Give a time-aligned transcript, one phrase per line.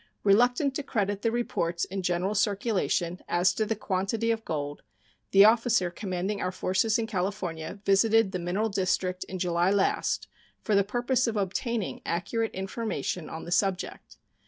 [0.23, 4.81] Reluctant to credit the reports in general circulation as to the quantity of gold,
[5.29, 10.27] the officer commanding our forces in California visited the mineral district in July last
[10.63, 14.17] for the purpose of obtaining accurate information on the subject.